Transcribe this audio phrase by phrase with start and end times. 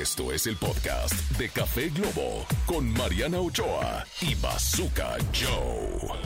[0.00, 6.18] Esto es el podcast de Café Globo con Mariana Ochoa y Bazooka Joe.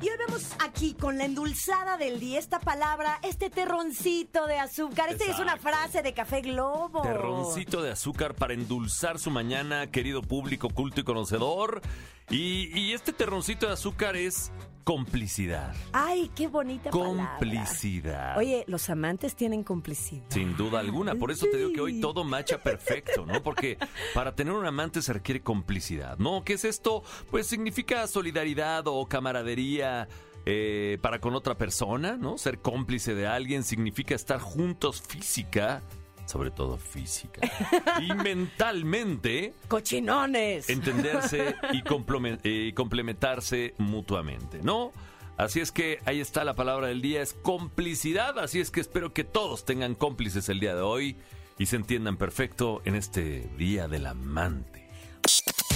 [0.00, 5.10] Y hoy vemos aquí con la endulzada del día esta palabra, este terroncito de azúcar.
[5.10, 7.02] Esta es una frase de Café Globo.
[7.02, 11.82] Terroncito de azúcar para endulzar su mañana, querido público culto y conocedor.
[12.30, 14.50] Y, y este terroncito de azúcar es
[14.84, 15.74] complicidad.
[15.92, 17.36] Ay, qué bonita palabra.
[17.38, 18.36] Complicidad.
[18.38, 20.24] Oye, los amantes tienen complicidad.
[20.28, 21.14] Sin duda alguna.
[21.14, 23.42] Por eso te digo que hoy todo macha perfecto, ¿no?
[23.42, 23.78] Porque
[24.14, 26.42] para tener un amante se requiere complicidad, ¿no?
[26.44, 27.02] ¿Qué es esto?
[27.30, 30.08] Pues significa solidaridad o camaradería.
[30.44, 32.36] eh, para con otra persona, ¿no?
[32.36, 35.82] Ser cómplice de alguien significa estar juntos física,
[36.26, 37.40] sobre todo física,
[38.00, 40.68] y mentalmente, Cochinones.
[40.70, 41.82] entenderse y,
[42.44, 44.92] eh, complementarse mutuamente, ¿no?
[45.36, 49.12] Así es que ahí está la palabra del día, es complicidad, así es que espero
[49.12, 51.16] que todos tengan cómplices el día de hoy
[51.58, 54.81] y se entiendan perfecto en este Día del Amante.